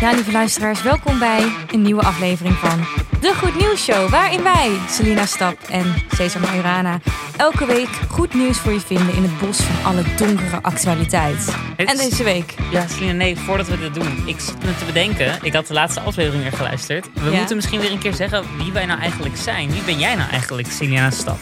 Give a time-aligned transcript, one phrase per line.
[0.00, 2.86] Ja, lieve luisteraars, welkom bij een nieuwe aflevering van
[3.20, 4.08] De Goed Nieuws Show.
[4.10, 7.00] Waarin wij, Selina Stap en Cesar Majorana,
[7.36, 11.54] elke week goed nieuws voor je vinden in het bos van alle donkere actualiteit.
[11.76, 14.22] Het En deze week, Ja, Selina, nee, voordat we dit doen.
[14.26, 15.38] Ik zit me te bedenken.
[15.42, 17.08] Ik had de laatste aflevering weer geluisterd.
[17.12, 17.36] We Ja.
[17.36, 19.70] moeten misschien weer een keer zeggen wie wij nou eigenlijk zijn.
[19.70, 21.38] Wie ben jij nou eigenlijk, Selina Stap?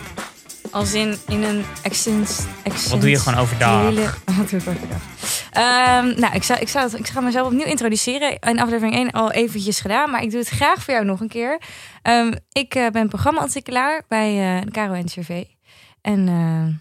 [0.77, 2.45] Als in, in een extens...
[2.91, 3.85] Wat doe je gewoon overdag?
[4.25, 5.03] Wat doe ik overdag?
[5.51, 8.39] Ehm, nou, ik, zou, ik, zou het, ik ga mezelf opnieuw introduceren.
[8.39, 11.29] In aflevering 1 al eventjes gedaan, maar ik doe het graag voor jou nog een
[11.29, 11.61] keer.
[12.03, 15.45] Ehm, ik eh, ben programma-ontwikkelaar bij eh, de Caro NCRV.
[16.01, 16.75] En eh,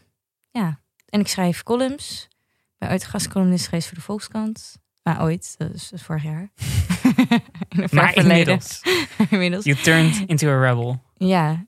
[0.61, 2.27] ja, en ik schrijf columns.
[2.29, 4.77] Ik ben ooit gastcolumnist geweest voor de Volkskrant.
[5.03, 6.51] Maar ooit, dat is, dat is vorig jaar.
[7.69, 8.15] in Maar verleden.
[8.15, 8.81] inmiddels,
[9.29, 9.65] inmiddels.
[9.65, 11.01] you turned into a rebel.
[11.13, 11.65] Ja,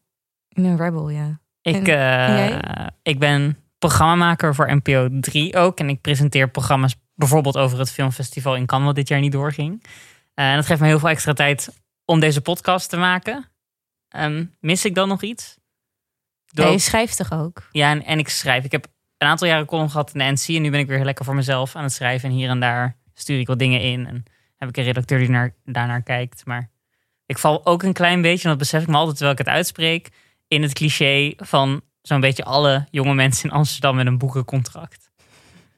[0.49, 1.39] in een rebel, ja.
[1.67, 5.80] Ik, eh, ik ben programmamaker voor NPO 3 ook.
[5.80, 9.84] En ik presenteer programma's bijvoorbeeld over het filmfestival in Cannes, wat dit jaar niet doorging.
[10.34, 13.45] Eh, en dat geeft me heel veel extra tijd om deze podcast te maken.
[14.09, 15.58] Ehm, mis ik dan nog iets?
[16.45, 17.67] Doe Ja, je schrijft toch ook?
[17.72, 18.63] Ja, en, en ik schrijf.
[18.63, 20.56] Ik heb een aantal jaren column gehad in de NC.
[20.56, 22.30] En nu ben ik weer lekker voor mezelf aan het schrijven.
[22.30, 24.08] En hier en daar stuur ik wat dingen in.
[24.08, 24.23] En
[24.56, 26.45] heb ik een redacteur die naar, daarnaar kijkt.
[26.45, 26.69] Maar
[27.25, 29.56] ik val ook een klein beetje, en dat besef ik me altijd terwijl ik het
[29.56, 30.09] uitspreek,
[30.48, 35.09] in het cliché van zo'n beetje alle jonge mensen in Amsterdam met een boekencontract.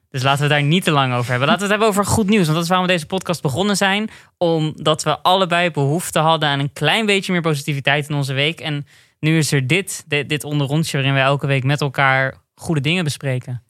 [0.09, 1.47] Dus laten we daar niet te lang over hebben.
[1.47, 2.43] Laten we het hebben over goed nieuws.
[2.43, 4.09] Want dat is waarom we deze podcast begonnen zijn.
[4.37, 8.59] Omdat we allebei behoefte hadden aan een klein beetje meer positiviteit in onze week.
[8.59, 8.87] En
[9.19, 13.63] nu is er dit, dit, onderrondje waarin wij elke week met elkaar goede dingen bespreken.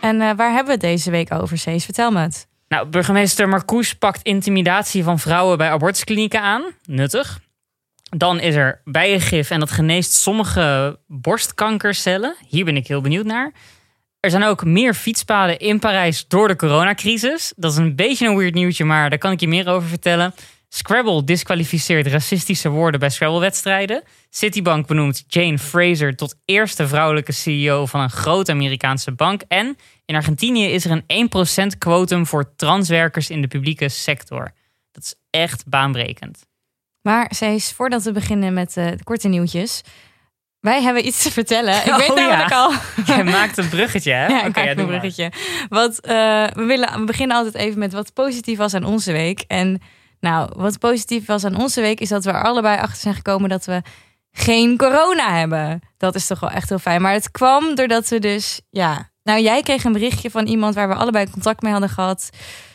[0.00, 1.84] En eh, waar hebben we het deze week over, Cees?
[1.84, 2.50] Vertel me het.
[2.72, 6.62] Nou, burgemeester Marcouch pakt intimidatie van vrouwen bij abortusklinieken aan.
[6.84, 7.40] Nuttig.
[8.02, 12.34] Dan is er bijengif en dat geneest sommige borstkankercellen.
[12.48, 13.52] Hier ben ik heel benieuwd naar.
[14.20, 17.52] Er zijn ook meer fietspaden in Parijs door de coronacrisis.
[17.56, 20.34] Dat is een beetje een weird nieuwtje, maar daar kan ik je meer over vertellen.
[20.74, 24.02] Scrabble disqualificeert racistische woorden bij Scrabble-wedstrijden.
[24.30, 29.42] Citibank benoemt Jane Fraser tot eerste vrouwelijke CEO van een grote Amerikaanse bank.
[29.48, 31.30] En in Argentinië is er een
[31.74, 34.52] 1% quotum voor transwerkers in de publieke sector.
[34.92, 36.46] Dat is echt baanbrekend.
[37.02, 39.80] Maar Cees, voordat we beginnen met eh, de korte nieuwtjes.
[40.60, 41.74] Wij hebben iets te vertellen.
[41.74, 42.14] Ik Oh, weet ja.
[42.14, 42.72] namelijk al.
[43.14, 44.26] Jij maakt een bruggetje, hè?
[44.26, 44.86] Ja, ik Oké, maak ja, een maar.
[44.86, 45.32] bruggetje.
[45.68, 49.44] Want eh, we, willen, we beginnen altijd even met wat positief was aan onze week.
[49.46, 49.80] En
[50.22, 53.48] nou, wat positief was aan onze week is dat we er allebei achter zijn gekomen
[53.48, 53.82] dat we
[54.32, 55.80] geen corona hebben.
[55.96, 57.02] Dat is toch wel echt heel fijn.
[57.02, 59.10] Maar het kwam doordat we dus, ja.
[59.22, 62.30] Nou, jij kreeg een berichtje van iemand waar we allebei contact mee hadden gehad.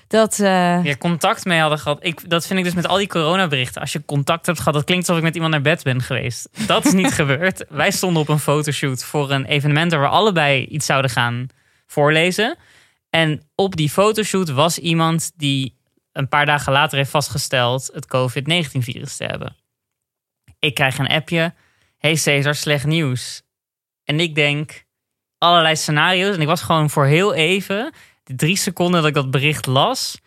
[0.08, 1.98] Dat, eh, Ja, contact mee hadden gehad.
[2.02, 3.82] Ik, dat vind ik dus met al die coronaberichten.
[3.82, 6.50] Als je contact hebt gehad, dat klinkt alsof ik met iemand naar bed ben geweest.
[6.68, 7.66] Dat is niet gebeurd.
[7.70, 11.48] Wij stonden op een fotoshoot voor een evenement waar we allebei iets zouden gaan
[11.86, 12.58] voorlezen.
[13.10, 15.77] En op die fotoshoot was iemand die
[16.18, 19.56] een paar dagen later heeft vastgesteld het COVID-19-virus te hebben.
[20.60, 21.54] Ik krijg een appje.
[21.98, 23.42] Hey Cesar, slecht nieuws.
[24.04, 24.86] En ik denk
[25.38, 26.36] allerlei scenario's.
[26.36, 30.18] En ik was gewoon voor heel even, de drie seconden dat ik dat bericht las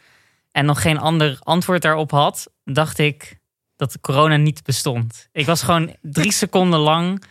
[0.53, 3.39] en nog geen ander antwoord daarop had, dacht ik
[3.77, 5.29] dat corona niet bestond.
[5.33, 7.25] Ik was gewoon drie seconden lang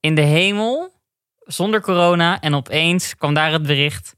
[0.00, 0.92] in de hemel
[1.38, 4.16] zonder corona en opeens kwam daar het bericht.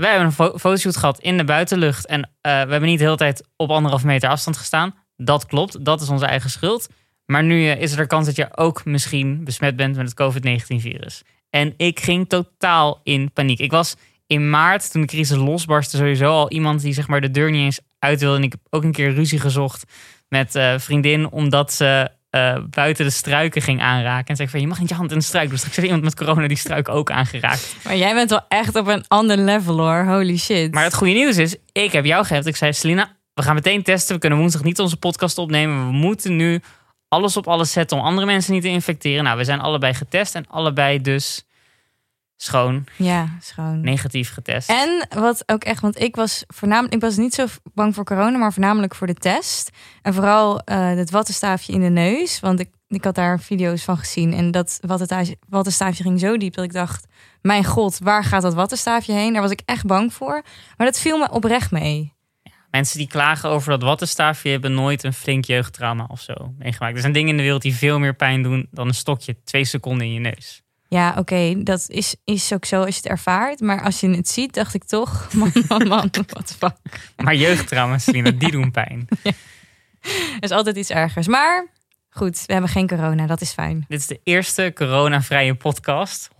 [0.00, 3.04] Wij hebben een fo- fotoshoot gehad in de buitenlucht en eh, we hebben niet de
[3.04, 4.94] hele tijd op anderhalf meter afstand gestaan.
[5.16, 6.88] Dat klopt, dat is onze eigen schuld.
[7.26, 10.14] Maar nu eh, is er de kans dat je ook misschien besmet bent met het
[10.14, 11.22] COVID-19-virus.
[11.50, 13.58] En ik ging totaal in paniek.
[13.58, 13.96] Ik was
[14.26, 17.60] in maart, toen de crisis losbarstte, sowieso al iemand die zeg maar de deur niet
[17.60, 18.36] eens uit wilde.
[18.36, 19.92] En ik heb ook een keer ruzie gezocht
[20.28, 24.26] met eh vriendin, omdat ze eh, buiten de struiken ging aanraken.
[24.26, 25.58] En zei ik van, je mag niet je hand in de struik doen.
[25.58, 27.76] Straks heeft iemand met corona die struik ook aangeraakt.
[27.84, 30.04] maar jij bent wel echt op een ander level hoor.
[30.04, 30.74] Holy shit.
[30.74, 32.46] Maar het goede nieuws is, ik heb jou gehept.
[32.46, 34.14] Ik zei, Selina, we gaan meteen testen.
[34.14, 35.86] We kunnen woensdag niet onze podcast opnemen.
[35.86, 36.60] We moeten nu
[37.08, 39.24] alles op alles zetten om andere mensen niet te infecteren.
[39.24, 41.44] Nou, we zijn allebei getest en allebei dus
[42.42, 43.80] schoon, Ja, schoon.
[43.80, 44.68] negatief getest.
[44.68, 48.38] En wat ook echt, want ik was voornamelijk, ik was niet zo bang voor corona,
[48.38, 49.70] maar voornamelijk voor de test.
[50.02, 52.40] En vooral eh, het wattenstaafje in de neus.
[52.40, 54.32] Want ik, ik had daar video's van gezien.
[54.32, 57.06] En dat wattenstaafje, wattenstaafje ging zo diep dat ik dacht:
[57.42, 59.32] Mijn god, waar gaat dat wattenstaafje heen?
[59.32, 60.42] Daar was ik echt bang voor.
[60.76, 62.12] Maar dat viel me oprecht mee.
[62.70, 66.94] Mensen die klagen over dat wattenstaafje hebben nooit een flink jeugdtrauma of zo meegemaakt.
[66.94, 69.64] Er zijn dingen in de wereld die veel meer pijn doen dan een stokje twee
[69.64, 70.62] seconden in je neus.
[70.90, 73.60] Ja, oké, dat is, is ook zo als je het ervaart.
[73.60, 76.24] Maar als je het ziet, dacht ik toch: Man, man, man, the
[76.58, 76.76] fuck.
[77.16, 79.08] Maar jeugdtrauma's, Selina, die doen pijn.
[80.00, 81.26] Er is altijd iets ergers.
[81.26, 81.68] Maar
[82.12, 83.84] Goed, we hebben geen corona, dat is fijn.
[83.88, 86.28] Dit is de eerste coronavrije podcast.
[86.32, 86.34] 100%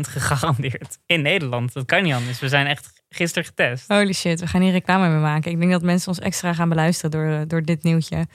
[0.00, 1.72] gegarandeerd in Nederland.
[1.72, 2.40] Dat kan niet anders.
[2.40, 3.88] We zijn echt gisteren getest.
[3.88, 5.50] Holy shit, we gaan hier reclame mee maken.
[5.50, 8.26] Ik denk dat mensen ons extra gaan beluisteren door, door dit nieuwtje.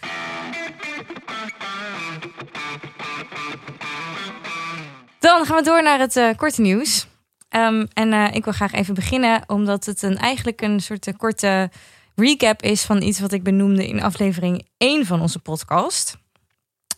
[5.20, 7.08] Dan gaan we door naar het eh, korte nieuws.
[7.50, 11.14] Ehm, en eh, ik wil graag even beginnen, omdat het een, eigenlijk een soort eh,
[11.18, 11.70] korte
[12.16, 16.18] recap is van iets wat ik benoemde in aflevering 1 van onze podcast.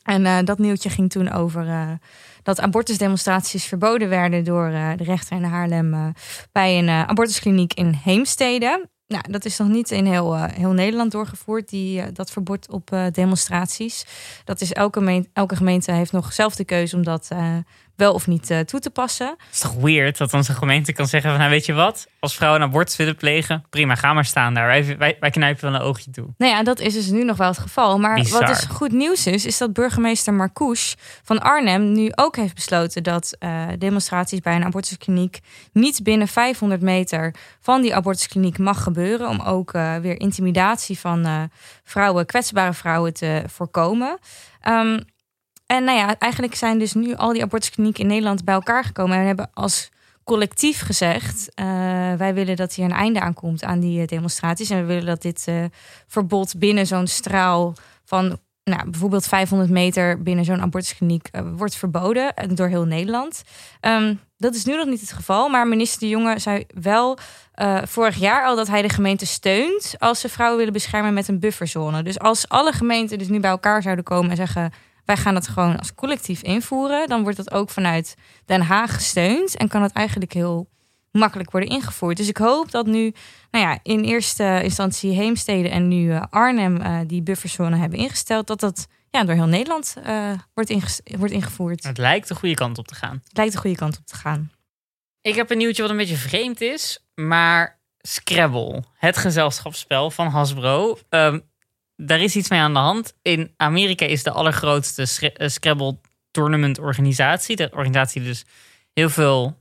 [0.03, 1.97] En dat nieuwtje ging toen over
[2.43, 6.13] dat abortusdemonstraties verboden werden door de rechter in Haarlem
[6.51, 8.89] bij een abortuskliniek in Heemstede.
[9.07, 14.05] Nou, dat is nog niet in heel, heel Nederland doorgevoerd, die, dat verbod op demonstraties.
[14.43, 17.29] Dat is elke, elke gemeente heeft nog zelf de keuze om dat
[17.95, 19.27] wel of niet uh, toe te passen.
[19.27, 22.35] Het is toch weird dat onze gemeente kan zeggen van nou weet je wat, als
[22.35, 24.67] vrouwen een abortus willen plegen, prima, ga maar staan daar.
[24.67, 26.27] Wij, wij, wij knijpen wel een oogje toe.
[26.37, 27.99] Nou ja, dat is dus nu nog wel het geval.
[27.99, 28.39] Maar Bizar.
[28.39, 30.93] wat dus goed nieuws is, is dat burgemeester Marcouch
[31.23, 35.39] van Arnhem nu ook heeft besloten dat uh, demonstraties bij een abortuskliniek
[35.71, 39.27] niet binnen 500 meter van die abortuskliniek mag gebeuren.
[39.27, 41.49] Om ook uh, weer intimidatie van
[41.83, 44.19] vrouwen, kwetsbare vrouwen te voorkomen.
[44.67, 44.99] Um,
[45.71, 49.17] en nou ja, eigenlijk zijn dus nu al die abortusklinieken in Nederland bij elkaar gekomen
[49.17, 49.89] en hebben als
[50.23, 51.65] collectief gezegd: uh,
[52.13, 54.69] wij willen dat hier een einde aankomt aan die eh, demonstraties.
[54.69, 55.63] En we willen dat dit uh,
[56.07, 57.73] verbod binnen zo'n straal
[58.05, 63.43] van nou, bijvoorbeeld 500 meter binnen zo'n abortuskliniek wordt verboden door heel Nederland.
[63.81, 67.17] Um, dat is nu nog niet het geval, maar minister De Jonge zei wel
[67.83, 71.39] vorig jaar al dat hij de gemeente steunt als ze vrouwen willen beschermen met een
[71.39, 72.03] bufferzone.
[72.03, 74.71] Dus als alle gemeenten dus nu bij elkaar zouden komen en zeggen
[75.13, 77.07] wij gaan het gewoon als collectief invoeren.
[77.07, 78.15] Dan wordt dat ook vanuit
[78.45, 80.69] Den Haag gesteund en kan het eigenlijk heel
[81.11, 82.17] makkelijk worden ingevoerd.
[82.17, 83.13] Dus ik hoop dat nu,
[83.51, 88.47] nou ja, in eerste instantie Heemstede en nu eh, Arnhem uh, die bufferzone hebben ingesteld,
[88.47, 91.83] dat dat ja, door heel Nederland uh, wordt, wordt ingevoerd.
[91.83, 93.21] Het lijkt de goede kant op te gaan.
[93.27, 94.51] Het lijkt de goede kant op te gaan.
[95.21, 100.97] Ik heb een nieuwtje wat een beetje vreemd is, maar Scrabble, het gezelschapsspel van Hasbro.
[101.09, 101.49] Um,
[102.05, 103.13] daar is iets mee aan de hand.
[103.21, 105.97] In Amerika is de allergrootste eh, Scrabble
[106.31, 107.55] tournament organisatie.
[107.55, 108.45] De organisatie die dus
[108.93, 109.59] heel veel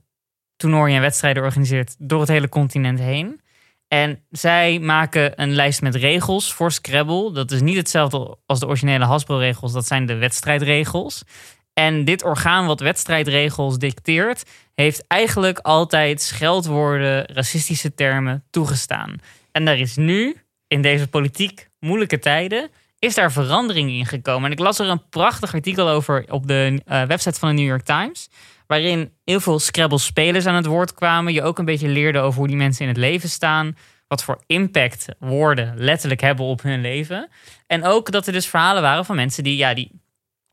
[0.55, 3.41] toernooien en wedstrijden organiseert door het hele continent heen.
[3.87, 7.31] En zij maken een lijst met regels voor Scrabble.
[7.31, 9.71] Dat is niet hetzelfde als de originele Hasbro-regels.
[9.71, 11.23] Dat zijn de wedstrijdregels.
[11.73, 14.43] En dit orgaan wat wedstrijdregels dicteert,
[14.73, 19.15] heeft eigenlijk altijd scheldwoorden, racistische termen toegestaan.
[19.51, 20.35] En daar is nu
[20.67, 22.69] in deze politiek moeilijke tijden
[22.99, 24.45] is daar verandering in gekomen.
[24.45, 27.67] En ik las er een prachtig artikel over op de uh, website van de New
[27.67, 28.29] York Times.
[28.67, 31.33] Waarin heel veel Scrabble-spelers aan het woord kwamen.
[31.33, 33.77] Je ook een beetje leerde over hoe die mensen in het leven staan.
[34.07, 37.29] Wat voor impact woorden letterlijk hebben op hun leven.
[37.67, 39.91] En ook dat er dus verhalen waren van mensen die, ja, die,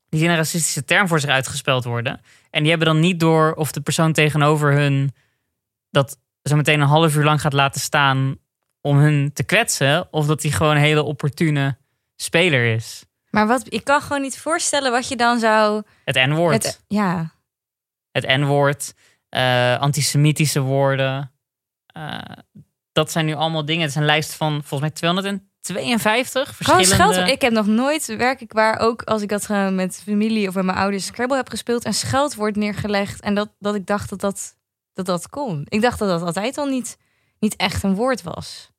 [0.09, 2.21] die in een racistische term voor zich uitgespeld worden.
[2.51, 5.13] En die hebben dan niet door of de persoon tegenover hun
[5.91, 8.37] dat zo meteen een half uur lang gaat laten staan
[8.81, 10.09] om hun te kwetsen.
[10.11, 11.77] Of dat hij gewoon een hele opportune
[12.17, 13.05] speler is.
[13.31, 15.83] Maar wat, ik kan gewoon niet voorstellen wat je dan zou...
[16.05, 16.81] Het N-woord.
[16.89, 17.33] Ja.
[18.11, 18.95] Het N-woord.
[19.31, 21.33] Uh, antisemitische woorden.
[21.97, 22.19] Uh,
[22.93, 23.83] dat zijn nu allemaal dingen.
[23.83, 26.87] Het is een lijst van volgens mij 252 verschillende...
[26.87, 30.65] Scheld, ik heb nog nooit werkelijk waar, ook als ik dat met familie of met
[30.65, 33.21] mijn ouders Scrabble heb gespeeld, een scheldwoord neergelegd.
[33.21, 34.57] En dat, dat ik dacht dat dat,
[34.93, 35.67] dat dat kon.
[35.69, 36.97] Ik dacht dat dat altijd al niet,
[37.41, 38.71] niet echt een woord was.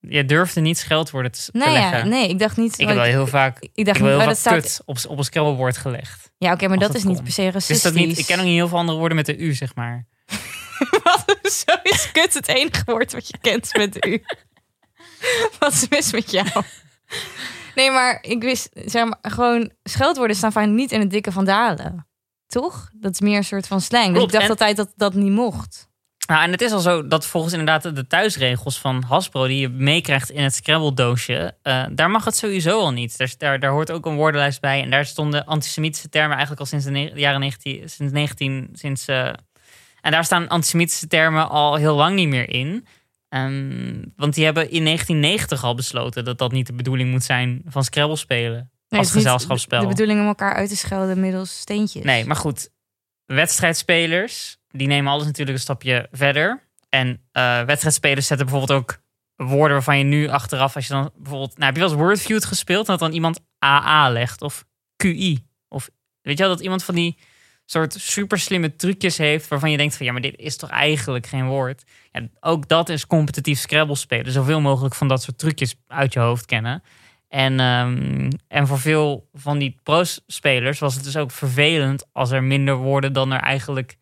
[0.00, 1.98] Je durfde niet scheldwoorden te, nee, leggen.
[1.98, 2.78] Ja, nee, ik dacht niet.
[2.78, 3.58] Ik heb wel heel vaak.
[3.72, 4.82] Ik, dacht ik niet, heel vaak staat...
[4.84, 6.30] op, op een scrabblebord gelegd.
[6.38, 7.82] Ja, oké, maar dat, is niet per se racistisch.
[7.82, 10.06] dat niet, ik ken ook niet heel veel andere woorden met de u, zeg maar.
[11.04, 11.38] wat?
[11.42, 14.22] Zo is kut het enige woord wat je kent met de u.
[15.58, 16.62] wat is mis met jou?
[17.74, 21.44] Nee, maar ik wist, zeg maar, gewoon scheldwoorden staan vaak niet in het dikke van
[21.44, 22.06] dalen.
[22.46, 22.90] Toch?
[22.92, 24.14] Dat is meer een soort van slang.
[24.14, 25.87] Dus ik dacht altijd dat dat niet mocht.
[26.28, 29.68] Nou, en het is al zo dat volgens inderdaad de thuisregels van Hasbro, die je
[29.68, 33.18] meekrijgt in het Scrabble-doosje, uh, daar mag het sowieso al niet.
[33.18, 34.82] Daar, daar, daar, hoort ook een woordenlijst bij.
[34.82, 39.08] En daar stonden antisemitische termen eigenlijk al sinds de jaren 19, sinds 19, sinds.
[39.08, 39.26] Uh,
[40.00, 42.86] en daar staan antisemitische termen al heel lang niet meer in.
[43.28, 47.62] Um, want die hebben in 1990 al besloten dat dat niet de bedoeling moet zijn
[47.66, 48.70] van Scrabble spelen.
[48.88, 49.80] Nee, als gezelschapsspel.
[49.80, 52.04] De, de bedoeling om elkaar uit te schelden middels steentjes.
[52.04, 52.70] Nee, maar goed.
[53.26, 56.66] Wedstrijdspelers die nemen alles natuurlijk een stapje verder.
[56.88, 59.00] En uh, wedstrijdspelers zetten bijvoorbeeld ook
[59.36, 62.44] woorden waarvan je nu achteraf, als je dan bijvoorbeeld, nou heb je wel eens Wordfeud
[62.44, 64.64] gespeeld, dat dan iemand AA legt of
[64.96, 65.46] QI.
[65.68, 65.90] Of
[66.22, 67.18] weet je wel, dat iemand van die
[67.64, 71.26] soort super slimme trucjes heeft waarvan je denkt van ja, maar dit is toch eigenlijk
[71.26, 71.82] geen woord.
[72.12, 74.32] Ja, ook dat is competitief Scrabble spelen.
[74.32, 76.82] Zoveel mogelijk van dat soort trucjes uit je hoofd kennen.
[77.28, 82.42] En, ehm, en voor veel van die pro-spelers was het dus ook vervelend als er
[82.42, 83.96] minder woorden dan er eigenlijk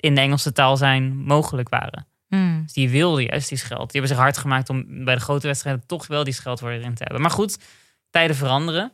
[0.00, 2.06] in de Engelse taal zijn mogelijk waren.
[2.28, 2.62] Hmm.
[2.62, 3.92] Dus die wilden juist die scheld.
[3.92, 6.94] Die hebben zich hard gemaakt om bij de grote wedstrijden toch wel die scheldwoorden erin
[6.94, 7.20] te hebben.
[7.20, 7.58] Maar goed,
[8.10, 8.92] tijden veranderen.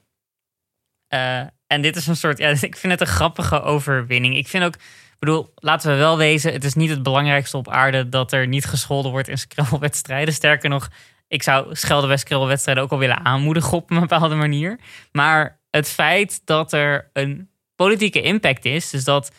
[1.08, 4.36] Eh, en dit is een soort, ja, ik vind het een grappige overwinning.
[4.36, 7.68] Ik vind ook, ik bedoel, laten we wel wezen, het is niet het belangrijkste op
[7.68, 10.34] aarde dat er niet gescholden wordt in scrabble-wedstrijden.
[10.34, 10.88] Sterker nog,
[11.28, 12.20] ik zou schelden
[12.64, 14.78] bij ook al willen aanmoedigen op een bepaalde manier.
[15.12, 19.32] Maar het feit dat er een politieke impact is, dus dat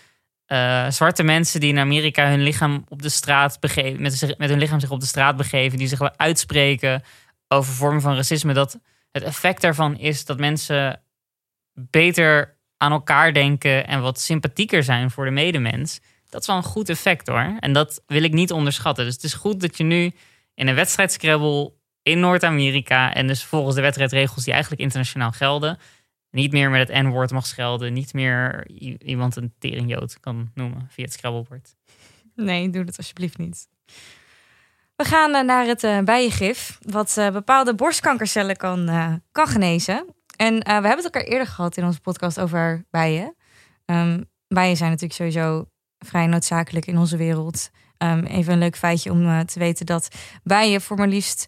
[0.47, 4.59] uh, zwarte mensen die in Amerika hun lichaam op de straat begeven, met, met hun
[4.59, 7.03] lichaam zich op de straat begeven, die zich uitspreken
[7.47, 8.79] over vormen van racisme, dat
[9.11, 11.01] het effect daarvan is dat mensen
[11.73, 15.99] beter aan elkaar denken en wat sympathieker zijn voor de medemens.
[16.29, 17.57] Dat is wel een goed effect hoor.
[17.59, 19.05] En dat wil ik niet onderschatten.
[19.05, 20.11] Dus het is goed dat je nu
[20.53, 25.77] in een wedstrijdscrabble in Noord-Amerika en dus volgens de wedstrijdregels die eigenlijk internationaal gelden,
[26.35, 28.67] niet meer met het N-woord mag schelden, niet meer
[29.01, 31.75] iemand een teringjood kan noemen via het scrabblebord.
[32.35, 33.67] Nee, doe dat alsjeblieft niet.
[34.95, 38.89] We gaan eh, naar het uh, bijengif, wat uh, bepaalde borstkankercellen kan,
[39.31, 40.15] kan genezen.
[40.35, 43.35] En we hebben het elkaar eerder gehad in onze podcast over bijen.
[43.85, 47.69] Um, bijen zijn natuurlijk sowieso vrij noodzakelijk in onze wereld.
[47.97, 50.07] Um, even een leuk feitje om te weten dat
[50.43, 51.47] bijen voor maar liefst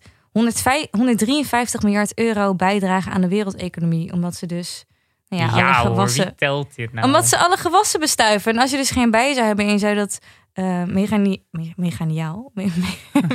[0.91, 4.13] 153 miljard euro bijdragen aan de wereldeconomie.
[4.13, 4.86] Omdat ze dus.
[5.27, 7.06] Nou ja, ja alle gewassen, hoor, telt dit nou?
[7.06, 8.51] Omdat ze alle gewassen bestuiven.
[8.51, 10.20] En als je dus geen bijen zou hebben en je zou dat
[10.53, 11.74] uh, megani me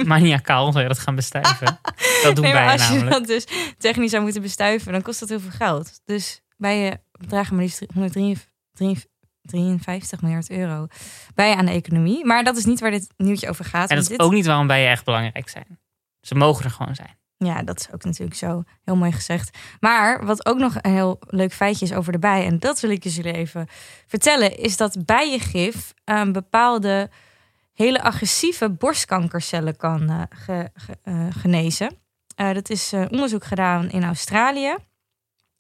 [0.05, 1.67] Maniacaal zou je dat gaan bestuiven.
[2.23, 3.13] dat doen nee, bijen als namelijk.
[3.13, 3.47] je dat dus
[3.79, 6.01] technisch zou moeten bestuiven, dan kost dat heel veel geld.
[6.05, 10.87] Dus bijen dragen maar liefst 153 miljard euro
[11.35, 12.25] bij aan de economie.
[12.25, 13.91] Maar dat is niet waar dit nieuwtje over gaat.
[13.91, 14.21] En dat is dit...
[14.21, 15.81] ook niet waarom bijen echt belangrijk zijn.
[16.23, 17.17] Ze mogen er gewoon zijn.
[17.37, 19.59] Ja, dat is ook natuurlijk zo heel mooi gezegd.
[19.81, 22.91] Maar wat ook nog een heel leuk feitje is over de bijen, en dat wil
[22.91, 23.67] ik jullie even
[24.07, 27.11] vertellen, is dat bijengif um, bepaalde
[27.73, 30.71] hele agressieve borstkankercellen kan ge,
[31.05, 31.97] uh, genezen.
[32.37, 34.77] Uh, dat is onderzoek gedaan in Australië,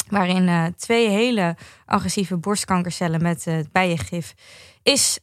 [0.09, 4.35] waarin twee hele agressieve borstkankercellen met het bijengif
[4.83, 5.19] is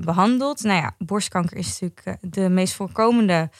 [0.00, 0.62] behandeld.
[0.62, 3.50] Nou ja, borstkanker is natuurlijk de meest voorkomende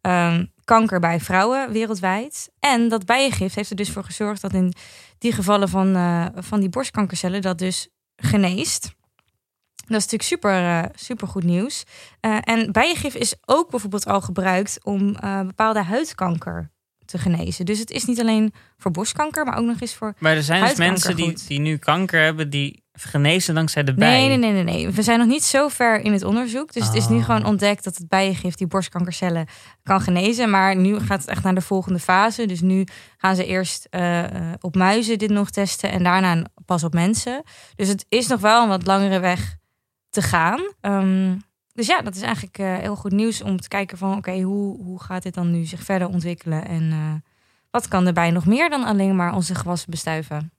[0.00, 2.50] um, kanker bij vrouwen wereldwijd.
[2.60, 4.74] En dat bijengif heeft er dus voor gezorgd dat in
[5.18, 8.82] die gevallen van, uh, van die borstkankercellen dat dus geneest.
[9.74, 11.84] Dat is natuurlijk super, uh, super goed nieuws.
[12.20, 15.12] Uh, en bijengif is ook bijvoorbeeld al gebruikt om
[15.46, 16.72] bepaalde huidkanker
[17.04, 17.64] te genezen.
[17.64, 20.14] Dus het is niet alleen voor borstkanker, maar ook nog eens voor.
[20.18, 24.26] Maar er zijn dus mensen die, die nu kanker hebben, die genezen dankzij de bij.
[24.26, 26.72] Nee, nee, nee, nee, We zijn nog niet zo ver in het onderzoek.
[26.72, 29.46] Dus het is nu gewoon ontdekt dat het bijengif die borstkankercellen
[29.82, 30.50] kan genezen.
[30.50, 32.46] Maar nu gaat het echt naar de volgende fase.
[32.46, 34.24] Dus nu gaan ze eerst uh,
[34.60, 37.42] op muizen dit nog testen en daarna pas op mensen.
[37.74, 39.56] Dus het is nog wel een wat langere weg
[40.10, 40.60] te gaan.
[40.80, 41.42] Um,
[41.74, 44.82] dus ja, dat is eigenlijk uh, heel goed nieuws om te kijken van oké, hoe,
[44.82, 47.14] hoe gaat dit dan nu zich verder ontwikkelen en uh,
[47.70, 50.52] wat kan erbij nog meer dan alleen maar onze gewassen bestuiven.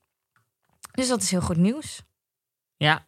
[0.90, 2.02] Dus dat is heel goed nieuws.
[2.76, 3.06] Ja,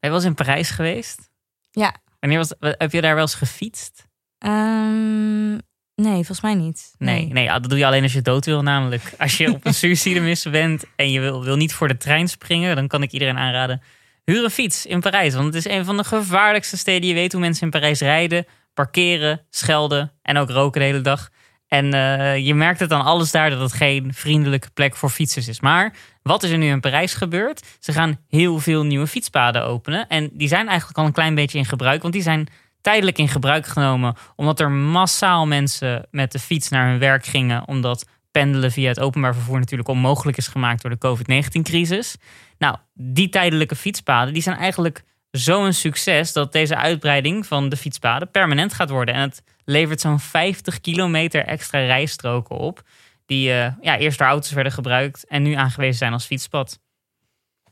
[0.00, 1.30] wel eens in Parijs geweest?
[1.70, 1.94] Ja.
[2.20, 4.08] Wanneer was, heb je daar wel eens gefietst?
[4.38, 5.52] Um,
[5.94, 6.94] nee, volgens mij niet.
[6.98, 9.14] Nee, nee, nee dat doe je alleen als je dood wil namelijk.
[9.18, 12.76] Als je op een suïcidemis bent en je wil, wil niet voor de trein springen,
[12.76, 13.82] dan kan ik iedereen aanraden
[14.24, 17.08] Huur een fiets in Parijs, want het is een van de gevaarlijkste steden.
[17.08, 21.28] Je weet hoe mensen in Parijs rijden, parkeren, schelden en ook roken de hele dag.
[21.68, 25.48] En uh, je merkt het aan alles daar dat het geen vriendelijke plek voor fietsers
[25.48, 25.60] is.
[25.60, 27.66] Maar wat is er nu in Parijs gebeurd?
[27.78, 30.08] Ze gaan heel veel nieuwe fietspaden openen.
[30.08, 32.02] En die zijn eigenlijk al een klein beetje in gebruik.
[32.02, 32.48] Want die zijn
[32.80, 34.14] tijdelijk in gebruik genomen.
[34.36, 37.68] Omdat er massaal mensen met de fiets naar hun werk gingen.
[37.68, 42.16] Omdat pendelen via het openbaar vervoer natuurlijk onmogelijk is gemaakt door de COVID-19-crisis.
[42.60, 48.30] Nou, die tijdelijke fietspaden die zijn eigenlijk zo'n succes dat deze uitbreiding van de fietspaden
[48.30, 49.14] permanent gaat worden.
[49.14, 52.82] En het levert zo'n 50 kilometer extra rijstroken op,
[53.26, 56.78] die uh, ja, eerst door auto's werden gebruikt en nu aangewezen zijn als fietspad.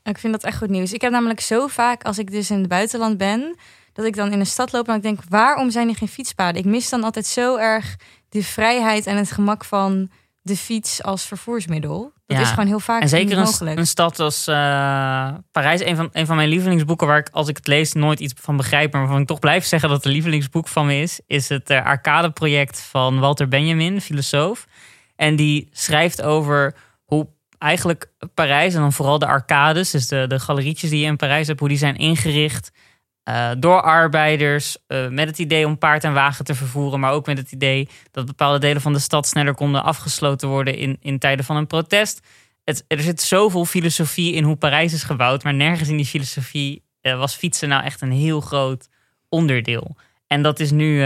[0.03, 0.93] Ik vind dat echt goed nieuws.
[0.93, 3.55] Ik heb namelijk zo vaak, als ik dus in het buitenland ben,
[3.93, 6.61] dat ik dan in een stad loop en ik denk, waarom zijn er geen fietspaden?
[6.61, 7.95] Ik mis dan altijd zo erg
[8.29, 10.09] de vrijheid en het gemak van
[10.49, 12.11] de fiets als vervoersmiddel.
[12.25, 14.55] Dat is gewoon heel vaak En zeker een, een, stad als uh,
[15.51, 18.33] Parijs, een van, een van mijn lievelingsboeken, waar ik als ik het lees nooit iets
[18.37, 21.19] van begrijp, maar waarvan ik toch blijf zeggen dat het een lievelingsboek van me is,
[21.27, 24.67] is het uh, Arcade-project van Walter Benjamin, filosoof.
[25.15, 26.75] En die schrijft over
[27.05, 27.27] hoe
[27.57, 31.47] eigenlijk Parijs en dan vooral de arcades, dus de, de galerietjes die je in Parijs
[31.47, 32.71] hebt, hoe die zijn ingericht
[33.23, 34.77] eh, door arbeiders.
[34.87, 36.99] eh, met het idee om paard en wagen te vervoeren.
[36.99, 40.77] Maar ook met het idee dat bepaalde delen van de stad sneller konden afgesloten worden
[40.77, 42.27] in, in tijden van een protest.
[42.63, 45.43] Er zit zoveel filosofie in hoe Parijs is gebouwd.
[45.43, 48.87] Maar nergens in die filosofie eh, was fietsen nou echt een heel groot
[49.29, 49.95] onderdeel.
[50.27, 51.01] En dat is nu,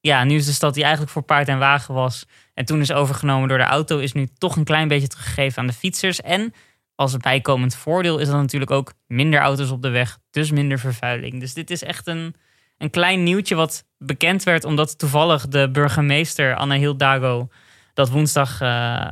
[0.00, 2.26] ja, nu is de stad die eigenlijk voor paard en wagen was.
[2.54, 5.66] En toen is overgenomen door de auto, is nu toch een klein beetje teruggegeven aan
[5.66, 6.20] de fietsers.
[6.20, 6.54] En
[6.96, 11.40] als bijkomend voordeel is dat natuurlijk ook minder auto's op de weg, dus minder vervuiling.
[11.40, 12.34] Dus dit is echt een,
[12.78, 17.48] een klein nieuwtje wat bekend werd, omdat toevallig de burgemeester Anne Hildago
[17.94, 19.06] dat woensdag eh,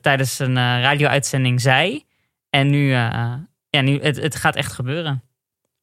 [0.00, 2.04] tijdens een eh, radio-uitzending zei.
[2.50, 3.34] En nu, eh,
[3.70, 5.22] ja, nu het, het gaat echt gebeuren.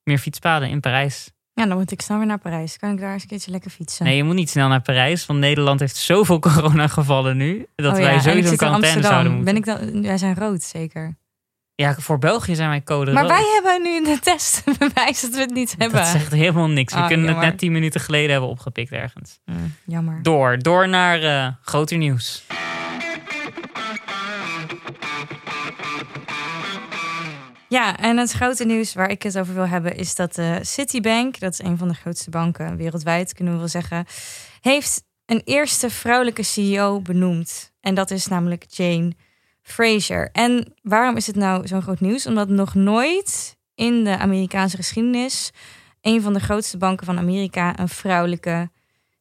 [0.04, 1.34] Meer fietspaden in Parijs.
[1.54, 2.78] Ja, dan moet ik snel weer naar Parijs.
[2.78, 4.06] Kan ik daar eens een keertje lekker fietsen?
[4.06, 8.00] Nee, je moet niet snel naar Parijs, want Nederland heeft zoveel coronagevallen nu dat Oh
[8.00, 9.54] ja, wij sowieso in quarantaine zouden moeten.
[9.54, 11.18] Ben ik dan, wij zijn rood, zeker.
[11.75, 13.32] Ja, voor België zijn wij code Maar rood.
[13.32, 15.98] wij hebben nu in de test bewijs dat we het niet hebben.
[16.00, 16.94] Dat zegt helemaal niks.
[16.94, 19.39] We Ah, kunnen het net tien minuten geleden hebben opgepikt ergens.
[19.46, 20.20] Mm, jammer.
[20.24, 22.44] Door, door naar eh, groter nieuws.
[27.70, 31.39] Ja, en het grote nieuws waar ik het over wil hebben is dat de Citibank,
[31.39, 34.05] dat is een van de grootste banken wereldwijd, kunnen we wel zeggen,
[34.62, 37.72] heeft een eerste vrouwelijke CEO benoemd.
[37.82, 39.12] En dat is namelijk Jane
[39.66, 40.30] Fraser.
[40.32, 42.28] En waarom is het nou zo'n groot nieuws?
[42.28, 45.52] Omdat nog nooit in de Amerikaanse geschiedenis
[46.02, 48.70] een van de grootste banken van Amerika een vrouwelijke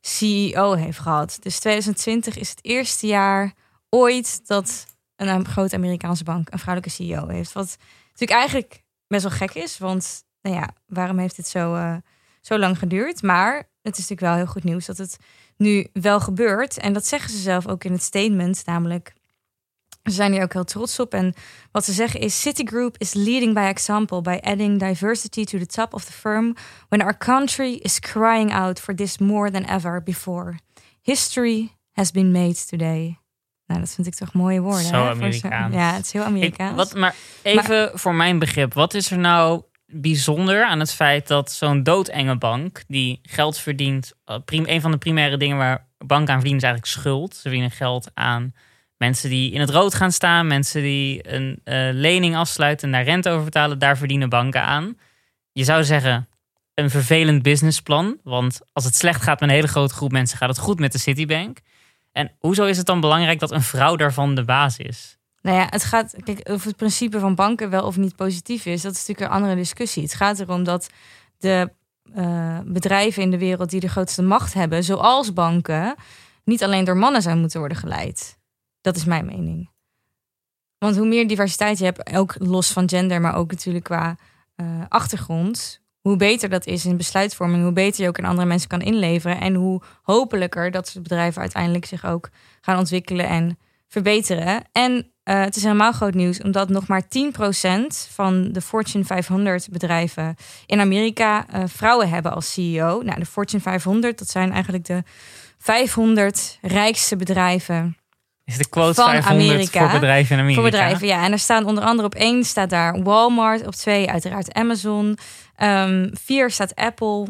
[0.01, 1.37] CEO heeft gehad.
[1.41, 3.53] Dus 2020 is het eerste jaar
[3.89, 4.87] ooit dat
[5.17, 7.53] een grote Amerikaanse bank een vrouwelijke CEO heeft.
[7.53, 11.97] Wat natuurlijk eigenlijk best wel gek is, want nou ja, waarom heeft dit zo, eh,
[12.41, 13.23] zo lang geduurd?
[13.23, 15.17] Maar het is natuurlijk wel heel goed nieuws dat het
[15.57, 16.79] nu wel gebeurt.
[16.79, 19.15] En dat zeggen ze zelf ook in het statement, namelijk
[20.05, 21.15] ze zijn hier ook heel trots op.
[21.15, 21.35] En
[21.73, 25.95] wat ze zeggen is: Citigroup is leading by example by adding diversity to the top
[25.95, 26.55] of the firm
[26.89, 30.59] when our country is crying out for this more than ever before.
[31.03, 33.19] History has been made today.
[33.67, 34.85] Nou, dat vind ik toch mooie woorden.
[34.85, 35.75] Zo hè, Amerikaans.
[35.75, 36.77] ja, het is heel Ik, Amerikaans.
[36.77, 38.75] wat, maar even voor mijn begrip.
[38.75, 42.85] Wat is er nou bijzonder aan het feit dat zo'n doodenge bank...
[42.89, 44.13] die geld verdient...
[44.25, 47.35] eh, prim- een van de primaire dingen waar banken aan verdienen is eigenlijk schuld.
[47.35, 48.55] Ze verdienen geld aan
[48.97, 50.47] mensen die in het rood gaan staan...
[50.47, 53.79] mensen die een eh, lening afsluiten en daar rente over betalen.
[53.79, 54.99] Daar verdienen banken aan.
[55.53, 56.29] Je zou zeggen...
[56.75, 58.19] Een vervelend businessplan.
[58.23, 60.93] Want als het slecht gaat met een hele grote groep mensen, gaat het goed met
[60.93, 61.59] de Citibank.
[62.13, 65.19] En hoezo is het dan belangrijk dat een vrouw daarvan de baas is?
[65.43, 68.83] Nou ja, het gaat, kijk, of het principe van banken wel of niet positief is,
[68.83, 70.03] dat is natuurlijk een andere discussie.
[70.03, 70.89] Het gaat erom dat
[71.39, 71.71] de
[72.15, 75.95] eh, bedrijven in de wereld die de grootste macht hebben, zoals banken,
[76.45, 78.39] niet alleen door mannen zouden moeten worden geleid.
[78.85, 79.71] Dat is mijn mening.
[80.79, 84.17] Want hoe meer diversiteit je hebt, ook los van gender, maar ook natuurlijk qua
[84.55, 88.69] eh, achtergrond, hoe beter dat is in besluitvorming, hoe beter je ook in andere mensen
[88.69, 92.29] kan inleveren en hoe hopelijker dat soort bedrijven uiteindelijk zich ook
[92.61, 94.65] gaan ontwikkelen en verbeteren.
[94.73, 97.07] En eh, het is helemaal groot nieuws, omdat nog maar 10%
[98.11, 100.35] van de Fortune 500 bedrijven
[100.67, 103.03] in Amerika eh, vrouwen hebben als CEO.
[103.03, 105.03] Nou, de Fortune 500, dat zijn eigenlijk de
[105.59, 107.97] 500 rijkste bedrijven
[108.45, 109.81] Is de quote Van 500 Amerika.
[109.81, 110.61] voor bedrijven in Amerika?
[110.61, 111.07] voor bedrijven.
[111.07, 115.19] Ja, en er staan onder andere op één staat daar Walmart, op twee uiteraard Amazon,
[115.57, 117.27] Ehm vier staat Apple.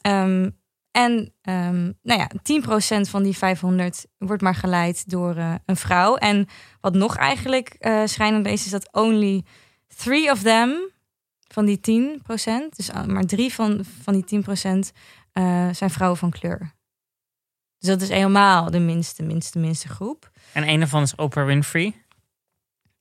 [0.00, 0.50] Ehm,
[0.90, 6.16] en ehm, nou ja, 10% van die 500 wordt maar geleid door eh, een vrouw.
[6.16, 6.46] En
[6.80, 9.44] wat nog eigenlijk eh schrijnender is, is dat only
[9.96, 10.90] three of them
[11.48, 14.92] van die 10%, dus ah, maar drie van, van die 10%
[15.32, 16.74] eh, zijn vrouwen van kleur.
[17.78, 20.30] Dus dat is helemaal de minste, minste, minste groep.
[20.52, 21.94] En een daarvan is Oprah Winfrey.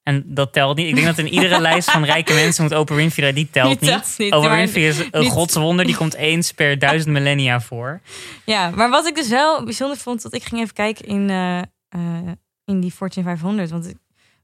[0.04, 0.88] En dat telt niet.
[0.88, 3.90] Ik denk dat in iedere lijst van rijke mensen moet Oprah Winfrey, die telt Die
[3.90, 4.18] telt niet.
[4.18, 5.86] niet, Oprah Winfrey is een niet- godswonder.
[5.86, 8.02] Die komt eens per duizend millennia voor.
[8.46, 11.58] Ja, maar wat ik dus wel bijzonder vond, dat ik ging even kijken in, eh,
[11.90, 12.32] eh,
[12.66, 13.70] in die Fortune 500.
[13.70, 13.98] Want ik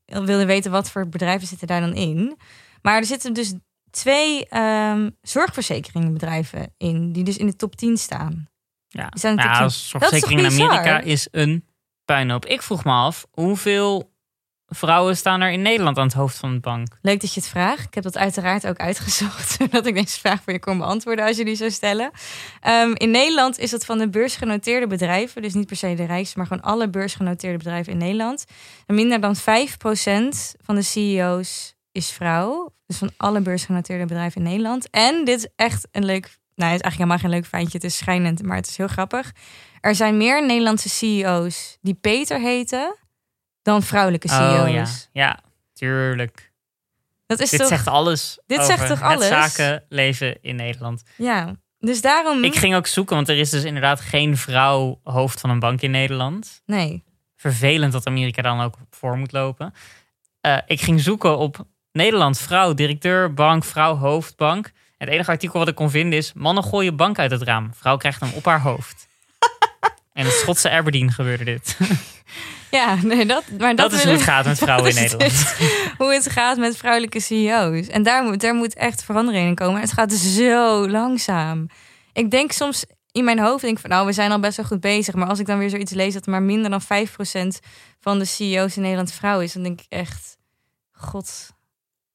[0.06, 2.38] wilde weten wat voor bedrijven zitten daar dan in.
[2.82, 3.54] Maar er zitten dus
[3.92, 8.50] twee ehm zorgverzekeringenbedrijven in, die dus in de top 10 staan.
[8.94, 11.66] Ja, Die zijn zorgverzekering in dat Amerika is een
[12.06, 12.46] puinhoop.
[12.46, 14.12] Ik vroeg me af, hoeveel
[14.68, 16.98] vrouwen staan er in Nederland aan het hoofd van de bank?
[17.02, 17.86] Leuk dat je het vraagt.
[17.86, 21.38] Ik heb dat uiteraard ook uitgezocht, zodat ik deze vraag voor je kon beantwoorden als
[21.38, 22.12] je die zou stellen.
[22.60, 26.38] Ehm, in Nederland is het van de beursgenoteerde bedrijven, dus niet per se de rijkste,
[26.38, 28.46] maar gewoon alle beursgenoteerde bedrijven in Nederland.
[28.86, 32.74] En minder dan 5% van de CEO's is vrouw.
[32.86, 34.90] Dus van alle beursgenoteerde bedrijven in Nederland.
[34.90, 37.84] En dit is echt een leuk, nou, het is eigenlijk helemaal geen leuk feitje, het
[37.84, 39.32] is schijnend, maar het is heel grappig.
[39.82, 42.96] Er zijn meer Nederlandse CEO's die Peter heten
[43.62, 44.60] dan vrouwelijke CEO's.
[44.60, 45.40] Oh ja, ja,
[45.74, 46.52] tuurlijk.
[47.26, 47.70] Dat is Dit toch...
[47.70, 48.40] zegt alles.
[48.48, 49.30] Dit zegt toch alles?
[49.30, 51.04] Het zakenleven in Nederland.
[51.16, 52.44] Ja, dus daarom...
[52.44, 55.82] Ik ging ook zoeken, want er is dus inderdaad geen vrouw hoofd van een bank
[55.82, 56.62] in Nederland.
[56.66, 57.04] Nee.
[57.36, 59.74] Vervelend dat Amerika dan ook voor moet lopen.
[60.42, 64.72] Eh, ik ging zoeken op Nederland, vrouw, directeur, bank, vrouw, hoofdbank.
[65.02, 67.70] Het enige artikel wat ik kon vinden is: mannen gooien bank uit het raam.
[67.74, 69.08] Vrouw krijgt hem op haar hoofd.
[70.14, 71.78] en het Schotse Aberdeen gebeurde dit.
[72.72, 73.44] Ja, nee, dat...
[73.60, 75.32] Maar dat, Dat, is hoe het gaat met vrouwen in Nederland.
[75.32, 75.54] dus
[75.98, 77.88] hoe het gaat met vrouwelijke CEO's.
[77.88, 79.76] En daar moet, daar moet echt verandering in komen.
[79.76, 81.68] En het gaat zo langzaam.
[82.14, 84.66] Ik denk soms in mijn hoofd, denk ik van nou, we zijn al best wel
[84.66, 85.14] goed bezig.
[85.14, 86.86] Maar als ik dan weer zoiets lees dat maar minder dan 5%
[88.00, 90.38] van de CEO's in Nederland vrouw is, dan denk ik echt,
[90.92, 91.52] god,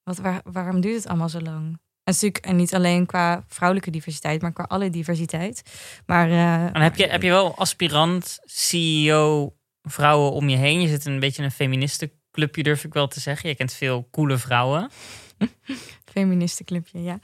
[0.03, 1.79] wat, waar, waarom duurt het allemaal zo lang?
[2.13, 5.61] Natuurlijk en niet alleen qua vrouwelijke diversiteit, maar qua alle diversiteit.
[6.05, 10.81] Maar eh, En heb je, heb je wel aspirant CEO vrouwen om je heen?
[10.81, 13.49] Je zit in een beetje in een feministenclubje, durf ik wel te zeggen.
[13.49, 14.89] Je kent veel coole vrouwen.
[16.13, 17.19] Feministenclubje, ja.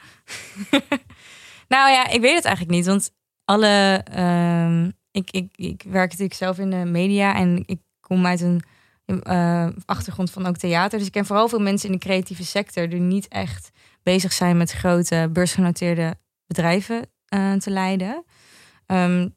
[1.74, 2.86] nou ja, ik weet het eigenlijk niet.
[2.86, 3.12] Want
[3.46, 4.02] alle.
[4.12, 8.62] ehm, ik, ik, ik werk natuurlijk zelf in de media en ik kom uit een
[9.06, 10.98] eh, achtergrond van ook theater.
[10.98, 13.72] Dus ik ken vooral veel mensen in de creatieve sector die niet echt
[14.04, 16.16] bezig zijn met grote beursgenoteerde
[16.48, 18.24] bedrijven eh, te leiden.
[18.86, 19.30] Ehm,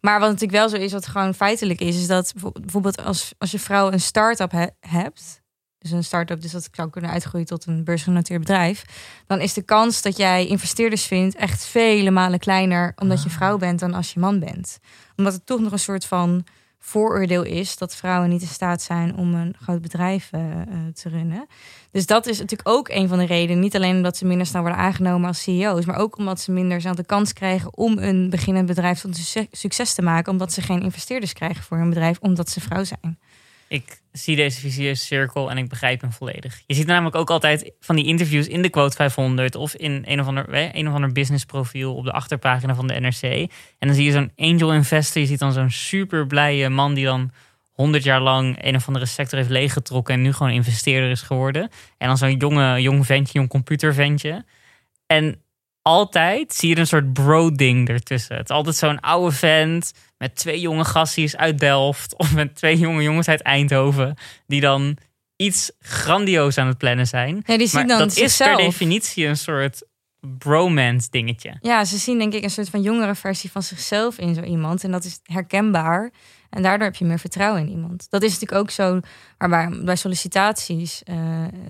[0.00, 3.34] maar wat natuurlijk wel zo is, wat gewoon feitelijk is, is dat bijvo- bijvoorbeeld als,
[3.38, 5.42] als je vrouw een start-up he- hebt,
[5.78, 8.84] dus een start-up, dus dat zou kunnen uitgroeien tot een beursgenoteerd bedrijf,
[9.26, 13.56] dan is de kans dat jij investeerders vindt echt vele malen kleiner omdat je vrouw
[13.56, 14.78] bent dan als je man bent.
[15.16, 16.44] Omdat het toch nog een soort van
[16.84, 21.08] vooroordeel is dat vrouwen niet in staat zijn om een groot bedrijf eh, eh, te
[21.08, 21.46] runnen.
[21.90, 23.62] Dus dat is natuurlijk ook een van de redenen.
[23.62, 26.80] Niet alleen omdat ze minder snel worden aangenomen als CEO's, maar ook omdat ze minder
[26.80, 30.82] snel de kans krijgen om een beginnend bedrijf tot succes te maken, omdat ze geen
[30.82, 33.18] investeerders krijgen voor hun bedrijf, omdat ze vrouw zijn.
[33.72, 36.62] Ik zie deze visieuze cirkel en ik begrijp hem volledig.
[36.66, 40.20] Je ziet namelijk ook altijd van die interviews in de Quote 500 of in een
[40.20, 43.22] of ander, een of ander business profiel op de achterpagina van de NRC.
[43.22, 45.22] En dan zie je zo'n angel investor.
[45.22, 47.30] Je ziet dan zo'n super blije man die dan
[47.70, 51.70] 100 jaar lang een of andere sector heeft leeggetrokken en nu gewoon investeerder is geworden.
[51.98, 54.44] En dan zo'n jonge, jong ventje, jong computerventje.
[55.06, 55.42] En
[55.82, 58.36] altijd zie je een soort bro-ding ertussen.
[58.36, 62.78] Het is altijd zo'n oude vent met twee jonge gasties uit Delft of met twee
[62.78, 64.96] jonge jongens uit Eindhoven die dan
[65.36, 67.42] iets grandioos aan het plannen zijn.
[67.46, 69.82] Ja, die zien Maar dan dat is per definitie een soort
[70.20, 71.56] bromance dingetje.
[71.60, 74.84] Ja, ze zien denk ik een soort van jongere versie van zichzelf in zo iemand.
[74.84, 76.10] En dat is herkenbaar.
[76.50, 78.06] En daardoor heb je meer vertrouwen in iemand.
[78.10, 79.00] Dat is natuurlijk ook zo
[79.38, 81.16] waarbij bij sollicitaties eh,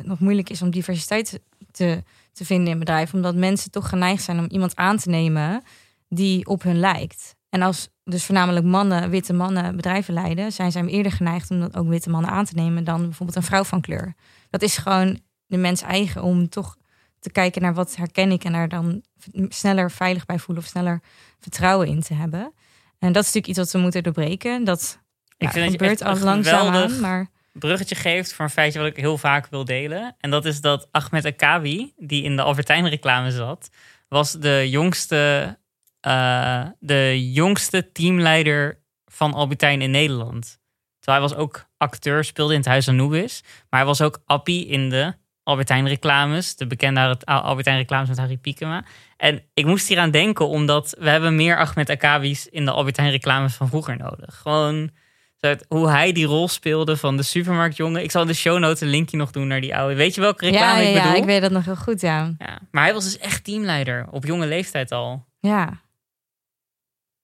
[0.03, 3.15] nog moeilijk is om diversiteit te, te vinden in bedrijven.
[3.15, 5.63] Omdat mensen toch geneigd zijn om iemand aan te nemen
[6.09, 7.41] die op hun lijkt.
[7.53, 11.77] En als dus voornamelijk mannen, witte mannen bedrijven leiden, zijn zij eerder geneigd om dat
[11.77, 14.15] ook witte mannen aan te nemen dan bijvoorbeeld een vrouw van kleur.
[14.51, 16.77] Dat is gewoon de mens eigen om toch
[17.21, 19.03] te kijken naar wat herken ik en daar dan
[19.49, 21.01] sneller veilig bij voelen of sneller
[21.41, 22.53] vertrouwen in te hebben.
[22.99, 24.65] En dat is natuurlijk iets wat we moeten doorbreken.
[24.65, 24.99] Dat
[25.37, 28.79] Ik ja, vind dat gebeurt echt al langzaam aan, maar bruggetje geeft voor een feitje
[28.79, 30.17] wat ik heel vaak wil delen.
[30.21, 33.71] En dat is dat Ahmed Akabi, die in de Albertijn reclame zat,
[34.09, 35.59] was de jongste,
[36.03, 40.61] eh, de jongste teamleider van Albertijn in Nederland.
[41.01, 43.43] Terwijl hij was ook acteur, speelde in het Huis Anubis.
[43.71, 46.57] Maar hij was ook Appie in de Albertijn reclames.
[46.57, 48.85] De bekende Al- Albertijn reclames met Harry Piekema.
[49.17, 53.55] En ik moest hieraan denken omdat we hebben meer Ahmed Akabis in de Albertijn reclames
[53.55, 54.37] van vroeger nodig.
[54.43, 54.91] Gewoon
[55.69, 58.03] hoe hij die rol speelde van de supermarktjongen.
[58.03, 59.95] Ik zal in de show notes een linkje nog doen naar die oude.
[59.95, 61.17] Weet je welke ja, reclame ja, ik ja, bedoel?
[61.17, 62.35] ik weet dat nog heel goed, ja.
[62.39, 65.27] Ja, maar hij was dus echt teamleider op jonge leeftijd al.
[65.41, 65.82] Ja,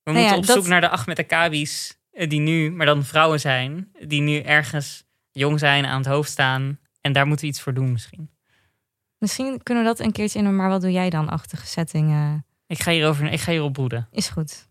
[0.09, 2.87] We Nou moeten ja, op dat- zoek naar de Ahmed Akabis eh, die nu, maar
[2.87, 6.79] dan vrouwen zijn, die nu ergens jong zijn, aan het hoofd staan.
[7.01, 8.31] En daar moeten we iets voor doen misschien.
[9.19, 12.11] misschien kunnen we dat een keertje in een maar wat doe jij dan achtige setting.
[12.11, 12.35] eh,
[12.67, 14.09] Ik ga hierover, ik ga hierop broeden.
[14.11, 14.67] is goed.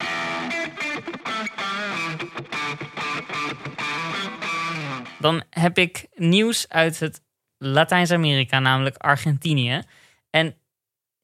[5.19, 7.21] Dan heb ik nieuws uit het
[7.57, 9.81] Latijns-Amerika, namelijk Argentinië.
[10.29, 10.55] En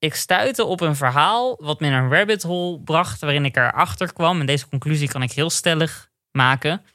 [0.04, 4.14] ik stuitte op een verhaal wat me in een rabbit hole bracht, waarin ik erachter
[4.14, 4.40] kwam.
[4.40, 6.86] En deze conclusie kan ik heel stellig maken.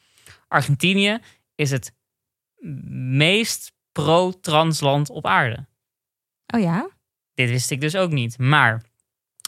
[0.49, 1.19] Argentinië
[1.55, 1.93] is het
[3.11, 5.67] meest pro-trans land op aarde.
[6.55, 6.89] Oh ja?
[7.35, 8.39] Dit wist ik dus ook niet.
[8.39, 8.85] Maar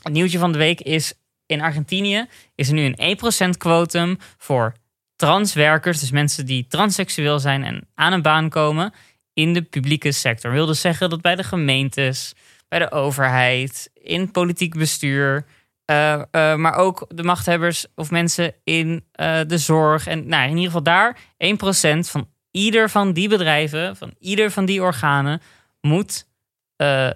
[0.03, 1.13] het nieuwtje van de week is...
[1.47, 4.75] in Argentinië is er nu een 1% quotum voor
[5.17, 6.01] transwerkers.
[6.01, 8.95] Dus mensen die transseksueel zijn en aan een baan komen
[9.33, 10.53] in de publieke sector.
[10.53, 12.35] Wil dus zeggen dat bij de gemeentes,
[12.71, 15.47] bij de overheid, in politiek bestuur...
[15.85, 20.07] eh, eh, maar ook de machthebbers of mensen in eh, de zorg.
[20.07, 24.65] En nou, in ieder geval daar 1% van ieder van die bedrijven, van ieder van
[24.65, 25.41] die organen,
[25.81, 26.29] moet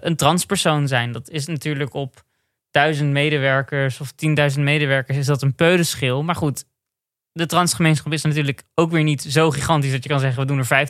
[0.01, 1.11] een transpersoon zijn.
[1.11, 2.23] Dat is natuurlijk op
[2.71, 4.11] duizend medewerkers of
[4.55, 6.23] 10.000 medewerkers is dat een peulenschil.
[6.23, 6.65] Maar goed,
[7.31, 10.65] de transgemeenschap is natuurlijk ook weer niet zo gigantisch dat je kan zeggen we doen
[10.67, 10.87] er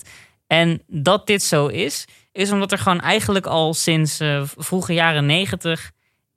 [0.00, 0.08] 50%.
[0.46, 5.26] En dat dit zo is, is omdat er gewoon eigenlijk al sinds uh, vroege jaren
[5.26, 5.90] 90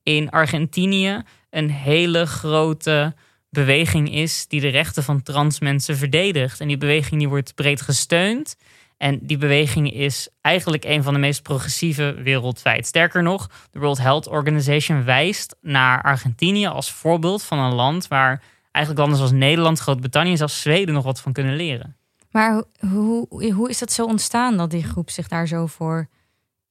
[0.03, 3.13] in Argentinië een hele grote
[3.49, 6.59] beweging is die de rechten van trans mensen verdedigt.
[6.59, 8.55] En die beweging die wordt breed gesteund.
[8.97, 12.85] En die beweging is eigenlijk een van de meest progressieve wereldwijd.
[12.85, 18.43] Sterker nog, de World Health Organization wijst naar Argentinië als voorbeeld van een land waar
[18.71, 21.97] eigenlijk landen zoals Nederland, Groot-Brittannië en zelfs Zweden nog wat van kunnen leren.
[22.35, 26.09] Maar hoe, hoe, is dat zo ontstaan dat die groep zich daar zo voor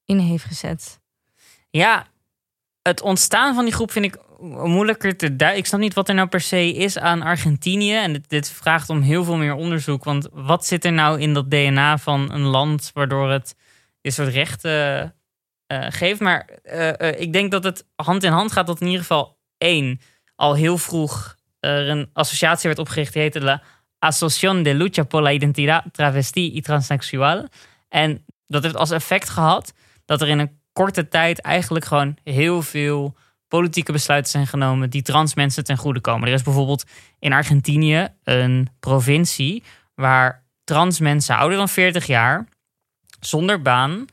[0.05, 1.01] in heeft gezet?
[1.71, 2.07] Ja,
[2.83, 5.61] het ontstaan van die groep vind ik moeilijker te duiden.
[5.61, 7.95] Ik snap niet wat er nou per se is aan Argentinië.
[7.95, 10.05] En dit, vraagt om heel veel meer onderzoek.
[10.05, 13.57] Want wat zit er nou in dat DNA van een land waardoor het
[14.01, 15.15] dit soort rechten
[15.73, 16.21] uh, geeft?
[16.21, 20.01] Maar uh, ik denk dat het hand in hand gaat dat in ieder geval één
[20.35, 23.13] al heel vroeg er een associatie werd opgericht.
[23.13, 23.63] Die heette La
[24.05, 27.49] Asociación de Lucha por la Identidad Travesti y Transsexual.
[27.89, 29.73] En dat heeft als effect gehad
[30.05, 33.17] dat er in een korte tijd eigenlijk gewoon heel veel
[33.49, 36.29] politieke besluiten zijn genomen die trans mensen ten goede komen.
[36.29, 36.85] Er is bijvoorbeeld
[37.19, 39.63] in Argentinië een provincie
[39.95, 42.47] waar trans mensen ouder dan 40 jaar
[43.21, 44.05] zonder baan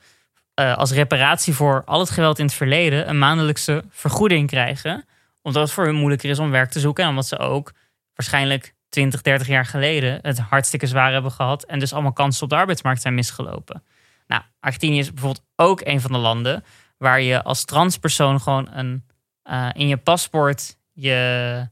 [0.59, 5.05] uh, als reparatie voor al het geweld in het verleden een maandelijkse vergoeding krijgen.
[5.41, 7.71] Omdat het voor hun moeilijker is om werk te zoeken en omdat ze ook
[8.13, 12.49] waarschijnlijk 20, 30 jaar geleden het hartstikke zwaar hebben gehad en dus allemaal kansen op
[12.49, 13.83] de arbeidsmarkt zijn misgelopen.
[14.27, 16.63] Nou, Argentinië is bijvoorbeeld ook een van de landen
[16.97, 19.05] waar je als transpersoon gewoon een,
[19.43, 21.69] uh, in je paspoort je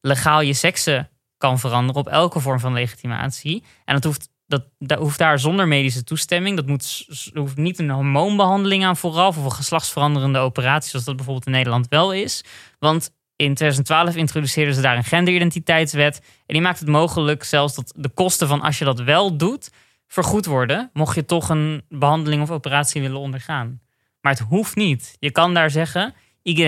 [0.00, 3.64] legaal je seksen kan veranderen op elke vorm van legitimatie.
[3.84, 6.56] En dat hoeft, dat, dat hoeft daar zonder medische toestemming.
[6.56, 11.46] Dat moet, hoeft niet een hormoonbehandeling aan vooraf of een geslachtsveranderende operatie, zoals dat bijvoorbeeld
[11.46, 12.44] in Nederland wel is.
[12.78, 16.18] Want in 2012 introduceerden ze daar een genderidentiteitswet.
[16.18, 19.70] En die maakt het mogelijk zelfs dat de kosten van als je dat wel doet,
[20.06, 23.80] vergoed worden, mocht je toch een behandeling of operatie willen ondergaan.
[24.20, 25.16] Maar het hoeft niet.
[25.18, 26.58] Je kan daar zeggen: ik,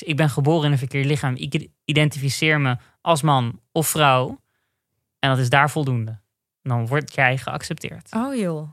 [0.00, 1.34] ik ben geboren in een verkeerd lichaam.
[1.34, 4.40] Ik identificeer me als man of vrouw.
[5.18, 6.20] En dat is daar voldoende.
[6.62, 8.12] Dan word jij geaccepteerd.
[8.12, 8.70] Oh joh.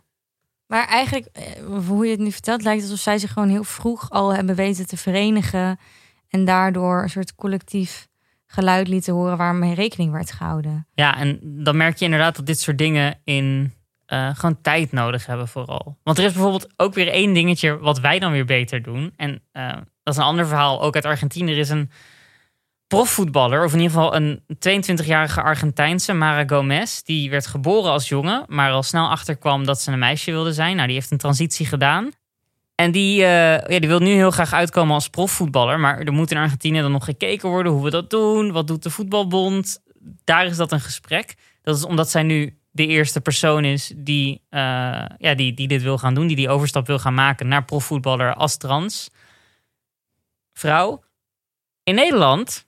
[0.67, 1.43] Maar eigenlijk, eh,
[1.88, 4.56] hoe je het nu vertelt, lijkt het alsof zij zich gewoon heel vroeg al hebben
[4.56, 5.80] weten te verenigen.
[6.30, 8.08] En daardoor een soort collectief
[8.46, 10.88] geluid lieten horen waarmee rekening werd gehouden.
[10.94, 13.74] Ja, en dan merk je inderdaad dat dit soort dingen in
[14.08, 15.98] uh, gewoon tijd nodig hebben vooral.
[16.04, 19.13] Want er is bijvoorbeeld ook weer één dingetje wat wij dan weer beter doen.
[19.15, 21.52] En uh, dat is een ander verhaal, ook uit Argentinië.
[21.52, 21.92] Er is een
[22.88, 27.02] profvoetballer, of in ieder geval een 22-jarige Argentijnse, Mara Gomez.
[27.02, 30.76] Die werd geboren als jongen, maar al snel achterkwam dat ze een meisje wilde zijn.
[30.76, 32.10] Nou, die heeft een transitie gedaan.
[32.80, 35.80] En die, uh, ja, die wil nu heel graag uitkomen als profvoetballer.
[35.80, 38.52] Maar er moet in Argentinië dan nog gekeken worden hoe we dat doen.
[38.52, 39.82] Wat doet de voetbalbond?
[40.24, 41.36] Daar is dat een gesprek.
[41.62, 44.60] Dat is omdat zij nu de eerste persoon is die, uh,
[45.18, 48.34] ja, die, die dit wil gaan doen, die die overstap wil gaan maken naar profvoetballer
[48.34, 49.10] als trans
[50.54, 51.04] vrouw.
[51.84, 52.68] In Nederland,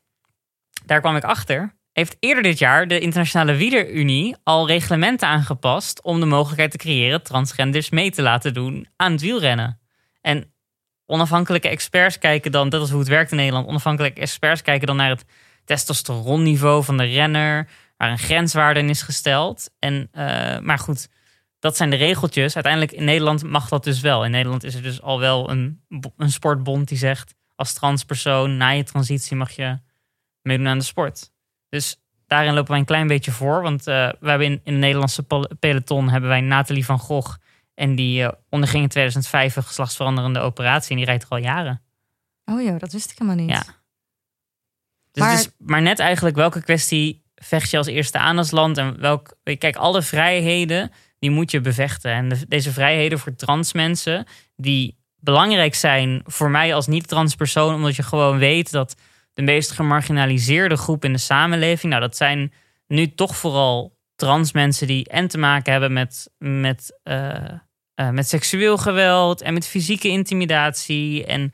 [0.86, 6.20] daar kwam ik achter, heeft eerder dit jaar de Internationale Wielerunie al reglementen aangepast om
[6.20, 9.81] de mogelijkheid te creëren transgenders mee te laten doen aan het wielrennen.
[10.22, 10.54] En
[11.06, 14.96] onafhankelijke experts kijken dan, dat is hoe het werkt in Nederland, onafhankelijke experts kijken dan
[14.96, 15.26] naar het
[15.66, 19.70] testosteronniveau van de renner, waar een grenswaarde in is gesteld.
[19.80, 21.10] En, uh, maar goed,
[21.60, 22.56] dat zijn de regeltjes.
[22.56, 24.26] Uiteindelijk in Nederland mag dat dus wel.
[24.26, 25.82] In Nederland is er dus al wel een,
[26.18, 27.34] een sportbond die zegt...
[27.56, 29.80] als transpersoon na je transitie mag je
[30.42, 31.32] meedoen aan de sport.
[31.70, 33.62] Dus daarin lopen wij een klein beetje voor.
[33.62, 35.26] Want uh, we hebben in, in het Nederlandse
[35.60, 37.36] peloton hebben wij Nathalie van Gogh...
[37.74, 40.92] en die uh, onderging in 2005 een geslachtsveranderende operatie...
[40.92, 41.82] en die rijdt er al jaren.
[42.46, 43.56] Oh ja, dat wist ik helemaal niet.
[43.56, 43.64] Ja.
[45.12, 45.46] Dus maar...
[45.58, 48.78] Maar net eigenlijk welke kwestie vecht je als eerste aan als land?
[48.78, 52.12] En welk, kijk, alle vrijheden, die moet je bevechten.
[52.12, 57.96] En deze vrijheden voor trans mensen, die belangrijk zijn voor mij als niet-trans persoon, omdat
[57.96, 58.96] je gewoon weet dat
[59.34, 62.54] de meest gemarginaliseerde groep in de samenleving, nou, dat zijn
[62.88, 67.34] nu toch vooral trans mensen die en te maken hebben met, met, uh,
[67.96, 71.52] uh, met seksueel geweld en met fysieke intimidatie en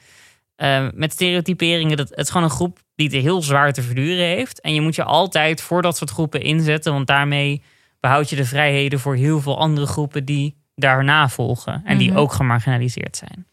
[0.58, 1.97] uh, met stereotyperingen.
[1.97, 4.62] Dat, het is gewoon een groep die het heel zwaar te verduren heeft.
[4.62, 7.62] En je moet je altijd voor dat soort groepen inzetten, want daarmee
[7.99, 12.17] behoud je de vrijheden voor heel veel andere groepen die daarna volgen en die mhm.
[12.17, 13.47] ook gemarginaliseerd zijn.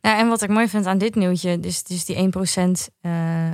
[0.00, 3.52] Ja, en wat ik mooi vind aan dit nieuwtje, dus, dus die 1% uh, eh,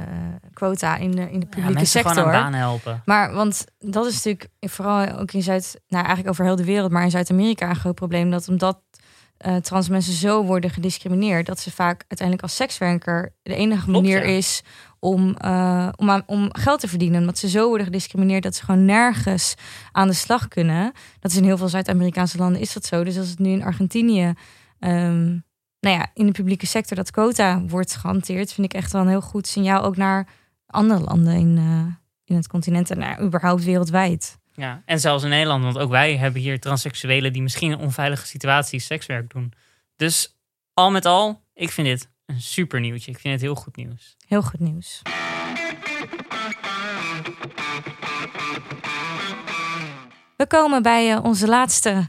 [0.53, 2.13] quota in de, in de publieke ja, sector.
[2.13, 3.03] Gewoon aan baan helpen.
[3.05, 6.91] Maar want dat is natuurlijk vooral ook in Zuid, nou eigenlijk over heel de wereld,
[6.91, 8.31] maar in Zuid-Amerika een groot probleem.
[8.31, 8.81] Dat omdat
[9.37, 14.01] eh, trans mensen zo worden gediscrimineerd dat ze vaak uiteindelijk als sekswerker de enige Klopt,
[14.01, 14.37] manier ja.
[14.37, 14.63] is
[14.99, 17.21] om, eh, om, aan- om geld te verdienen.
[17.21, 19.55] Omdat ze zo worden gediscrimineerd dat ze gewoon nergens
[19.93, 20.93] aan de slag kunnen.
[21.21, 23.05] Dat is in heel veel Zuid-Amerikaanse landen is dat zo.
[23.05, 24.33] Dus als het nu in Argentinië,
[24.79, 25.39] ehm,
[25.85, 29.09] nou ja, in de publieke sector dat quota wordt gehanteerd, vind ik echt wel een
[29.09, 30.29] heel goed signaal ook naar
[30.67, 31.95] andere landen in, eh,
[32.25, 34.39] in het continent en nou, überhaupt wereldwijd.
[34.53, 38.27] Ja, en zelfs in Nederland, want ook wij hebben hier transseksuelen die misschien in onveilige
[38.27, 39.53] situaties sekswerk doen.
[39.97, 40.39] Dus
[40.75, 43.11] al met al, ik vind dit een super nieuwtje.
[43.11, 44.17] Ik vind het heel goed nieuws.
[44.27, 45.03] Heel goed nieuws.
[50.37, 52.09] We komen bij eh, onze laatste,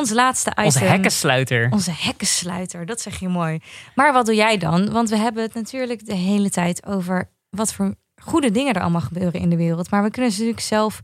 [0.00, 0.64] onze laatste item.
[0.64, 1.68] Onze hekkensluiter.
[1.70, 3.58] Onze hekkensluiter, dat zeg je mooi.
[3.94, 4.90] Maar wat doe jij dan?
[4.90, 9.00] Want we hebben het natuurlijk de hele tijd over wat voor goede dingen er allemaal
[9.00, 9.90] gebeuren in de wereld.
[9.90, 11.00] Maar we kunnen natuurlijk zelf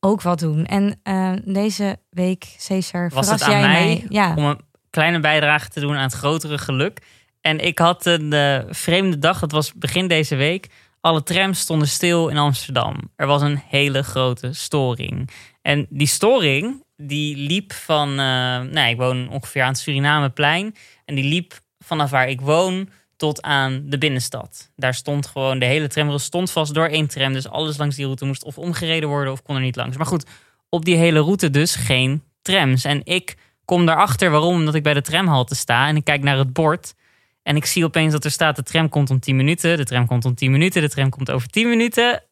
[0.00, 0.66] ook wat doen.
[0.66, 5.68] En eh, deze week, Cesar, Was het aan jij mij Ja, om een kleine bijdrage
[5.68, 6.98] te doen aan het grotere geluk.
[7.40, 10.66] En ik had een eh, vreemde dag, dat was begin deze week.
[11.00, 12.96] Alle trams stonden stil in Amsterdam.
[13.16, 15.30] Er was een hele grote storing.
[15.62, 18.14] En die storing, die liep van...
[18.14, 20.74] nou, ik woon ongeveer aan het Surinameplein.
[21.04, 22.88] En die liep vanaf waar ik woon
[23.20, 24.70] tot aan de binnenstad.
[24.76, 27.32] Daar stond gewoon, de hele tramrail stond vast door één tram.
[27.32, 29.96] Dus alles langs die route moest of omgereden worden of kon er niet langs.
[29.96, 30.26] Maar goed,
[30.68, 32.84] op die hele route dus geen trams.
[32.84, 36.38] En ik kom daarachter waarom, omdat ik bij de tramhalte sta en ik kijk naar
[36.38, 36.94] het bord.
[37.42, 40.06] En ik zie opeens dat er staat: de tram komt om 10 minuten, de tram
[40.06, 42.22] komt om 10 minuten, de tram komt over 10 minuten.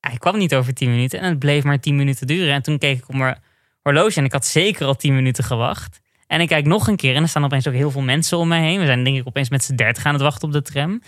[0.00, 2.54] Hij kwam niet over 10 minuten en het bleef maar 10 minuten duren.
[2.54, 3.42] En toen keek ik op mijn
[3.86, 6.00] horloge en ik had zeker al 10 minuten gewacht.
[6.26, 8.48] En ik kijk nog een keer en er staan opeens ook heel veel mensen om
[8.48, 8.80] mij heen.
[8.80, 11.02] We zijn denk ik opeens met z'n 30 aan het wachten op de tram.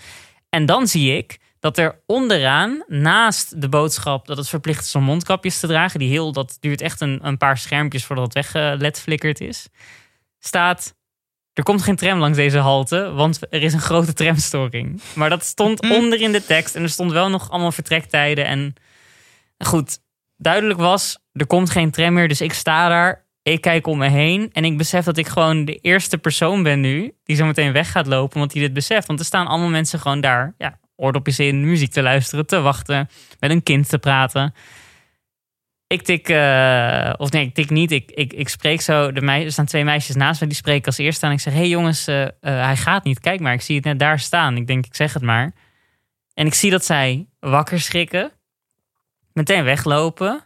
[0.49, 5.03] En dan zie ik dat er onderaan, naast de boodschap dat het verplicht is om
[5.03, 8.99] mondkapjes te dragen, die heel, dat duurt echt een, een paar schermpjes voordat het weggelet
[8.99, 9.67] flikkerd is,
[10.39, 10.97] staat.
[11.53, 15.01] Er komt geen tram langs deze halte, want er is een grote tramstoring.
[15.13, 15.91] Maar dat stond Mm.
[15.91, 18.45] onder in de tekst en er stond wel nog allemaal vertrektijden.
[18.45, 18.73] En
[19.57, 19.99] goed,
[20.39, 23.27] duidelijk was, er komt geen tram meer, dus ik sta daar.
[23.41, 26.79] Ik kijk om me heen en ik besef dat ik gewoon de eerste persoon ben
[26.79, 29.07] nu die zo meteen weg gaat lopen, want die dit beseft.
[29.07, 33.09] Want er staan allemaal mensen gewoon daar, ja, oordopjes in, muziek te luisteren, te wachten,
[33.39, 34.53] met een kind te praten.
[35.87, 37.91] Ik tik, eh, of nee, ik tik niet.
[37.91, 39.11] Ik, ik, ik spreek zo.
[39.11, 41.31] De er staan twee meisjes naast me, die spreken als eerste aan.
[41.31, 43.19] Ik zeg: Hé hey jongens, eh, eh, hij gaat niet.
[43.19, 44.57] Kijk maar, ik zie het net daar staan.
[44.57, 45.53] Ik denk, ik zeg het maar.
[46.33, 48.31] En ik zie dat zij wakker schrikken,
[49.33, 50.43] meteen weglopen.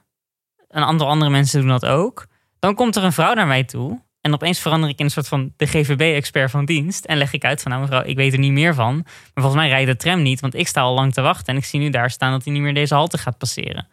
[0.68, 2.26] Een aantal andere mensen doen dat ook.
[2.60, 4.02] Dan komt er een vrouw naar mij toe.
[4.22, 7.06] En opeens verander ik in een soort van de GVB-expert van dienst.
[7.06, 8.96] En leg ik uit van, nou mevrouw, ik weet er niet meer van.
[9.04, 11.54] Maar volgens mij rijdt de tram niet, want ik sta al lang te wachten.
[11.54, 13.88] En ik zie nu daar staan dat hij niet meer deze halte gaat passeren.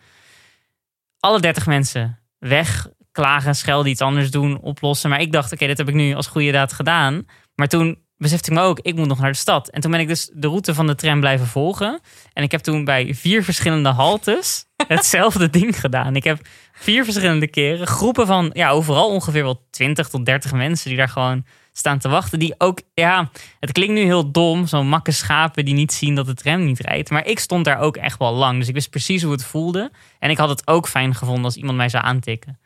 [1.20, 5.10] Alle 30 mensen weg, klagen, schelden, iets anders doen, oplossen.
[5.10, 7.26] Maar ik dacht, oké, dit heb ik nu als goede daad gedaan.
[7.54, 9.68] Maar toen besefte ik me ook, ik moet nog naar de stad.
[9.68, 12.00] En toen ben ik dus de route van de tram blijven volgen.
[12.32, 16.16] En ik heb toen bij vier verschillende haltes hetzelfde ding gedaan.
[16.16, 16.38] Ik heb
[16.72, 21.08] vier verschillende keren groepen van, ja, overal ongeveer wel 20 tot 30 mensen die daar
[21.08, 22.38] gewoon staan te wachten.
[22.38, 26.26] Die ook, ja, het klinkt nu heel dom, zo'n makke schapen die niet zien dat
[26.26, 27.10] de tram niet rijdt.
[27.10, 28.58] Maar ik stond daar ook echt wel lang.
[28.58, 29.90] Dus ik wist precies hoe het voelde.
[30.18, 32.58] En ik had het ook fijn gevonden als iemand mij zou aantikken.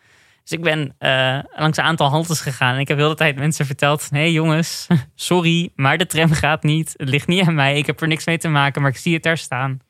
[0.43, 2.75] Dus ik ben eh, langs een aantal haltes gegaan.
[2.75, 6.63] En ik heb heel de tijd mensen verteld: hé jongens, sorry, maar de tram gaat
[6.63, 6.95] niet.
[6.97, 7.79] Het ligt niet aan mij.
[7.79, 9.81] Ik heb er niks mee te maken, maar ik zie het daar staan.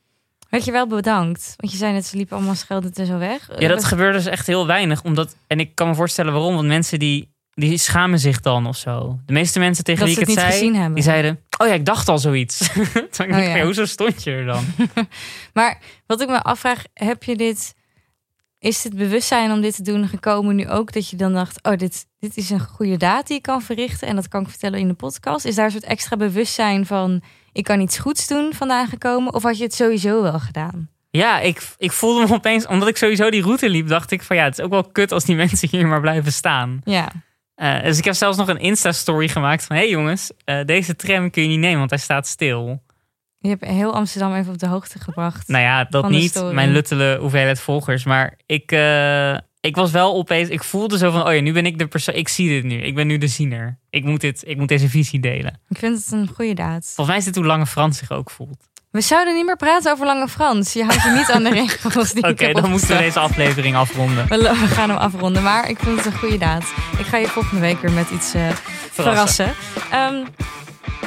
[0.55, 1.55] Werd je wel bedankt?
[1.57, 3.49] Want je zei net, ze liepen allemaal scheldend en zo weg.
[3.59, 5.03] Ja, dat gebeurde dus echt heel weinig.
[5.03, 6.55] Omdat, en ik kan me voorstellen waarom.
[6.55, 9.19] Want mensen die, die schamen zich dan of zo.
[9.27, 11.41] De meeste mensen tegen Dat wie ik het het niet zei, die zeiden...
[11.59, 12.59] Oh ja, ik dacht al zoiets.
[13.17, 14.65] Toen Oh ja, hoezo stond je er dan?
[15.55, 17.75] Maar wat ik me afvraag, heb je dit...
[18.59, 20.93] Is dit bewustzijn om dit te doen gekomen nu ook?
[20.93, 24.09] Dat je dan dacht, oh, dit, dit is een goede daad die ik kan verrichten.
[24.09, 25.45] En dat kan ik vertellen in de podcast.
[25.45, 27.23] Is daar een soort extra bewustzijn van...
[27.55, 29.35] ik kan iets goeds doen vandaan gekomen?
[29.35, 30.89] Of had je het sowieso wel gedaan?
[31.11, 32.67] Ja, ik, ik voelde me opeens...
[32.67, 34.37] Omdat ik sowieso die route liep, dacht ik van...
[34.37, 36.81] Ja, het is ook wel kut als die mensen hier maar blijven staan.
[36.85, 37.09] Ja,
[37.55, 39.77] Eh, dus ik heb zelfs nog een Insta-story gemaakt van...
[39.77, 42.83] Hé hey jongens, eh, deze tram kun je niet nemen, want hij staat stil.
[43.39, 45.49] je hebt heel Amsterdam even op de hoogte gebracht.
[45.49, 46.43] Nou ja, dat niet.
[46.53, 48.05] Mijn luttele hoeveelheid volgers.
[48.05, 50.49] Maar ik, eh, ik was wel opeens...
[50.49, 51.27] Ik voelde zo van...
[51.27, 52.15] Oh ja, nu ben ik de persoon...
[52.15, 52.83] Ik zie dit nu.
[52.83, 53.79] Ik ben nu de ziener.
[53.91, 55.61] Ik moet, dit, ik moet deze visie delen.
[55.69, 56.85] Ik vind het een goede daad.
[56.85, 58.65] Volgens mij is dit hoe Lange Frans zich ook voelt.
[58.91, 60.73] We zouden niet meer praten over Lange Frans.
[60.73, 63.19] Je houdt je niet aan de regels die Oké, ik heb dan moeten we deze
[63.19, 64.29] aflevering afronden.
[64.29, 66.65] We, we gaan hem afronden, maar ik vind het een goede daad.
[66.99, 68.49] Ik ga je volgende week weer met iets eh,
[68.91, 69.55] verrassen.
[69.91, 70.25] Ehm,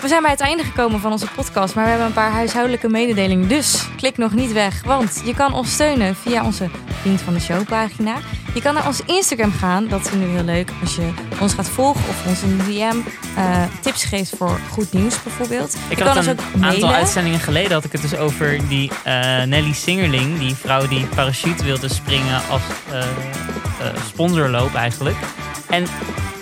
[0.02, 2.90] We zijn bij het einde gekomen van onze podcast, maar we hebben een paar huishoudelijke
[2.90, 3.48] mededelingen.
[3.48, 6.70] Dus klik nog niet weg, want je kan ons steunen via onze
[7.02, 8.16] Vriend van de Show pagina.
[8.58, 11.70] Je kan naar ons Instagram gaan, dat vinden we heel leuk als je ons gaat
[11.70, 12.98] volgen of ons een DM
[13.38, 15.78] uh, tips geeft voor goed nieuws bijvoorbeeld.
[15.90, 16.74] Ik je had een mailen.
[16.74, 21.06] aantal uitzendingen geleden had ik het dus over die eh, Nelly Singerling, die vrouw die
[21.06, 23.08] parachute wilde springen als eh, eh,
[24.08, 25.18] sponsorloop eigenlijk.
[25.70, 25.86] En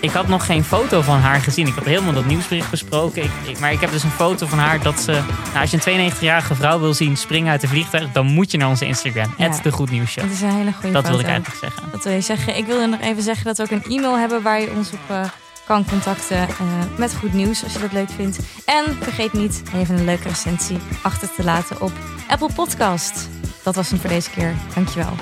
[0.00, 1.66] ik had nog geen foto van haar gezien.
[1.66, 3.22] Ik had helemaal dat nieuwsbericht besproken.
[3.22, 5.10] Ik, ik- maar ik heb dus een foto van haar dat ze...
[5.12, 8.12] Nou, als je een 92-jarige vrouw wil zien springen uit de vliegtuig...
[8.12, 9.34] dan moet je naar onze Instagram.
[9.38, 9.48] Ja.
[9.50, 10.24] Het de Goed Nieuws Show.
[10.24, 11.82] Het is een hele goede Dat wil ik eigenlijk zeggen.
[11.92, 12.56] Dat wil je zeggen.
[12.56, 14.98] Ik wilde nog even zeggen dat we ook een e-mail hebben waar je ons op
[15.08, 15.20] eh,
[15.66, 16.48] kan contacten eh,
[16.96, 18.38] met goed nieuws als je dat leuk vindt.
[18.64, 21.92] En vergeet niet even een leuke recensie achter te laten op
[22.28, 23.28] Apple Podcast.
[23.62, 24.54] Dat was hem voor deze keer.
[24.74, 25.12] Dankjewel.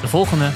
[0.00, 0.50] De volgende.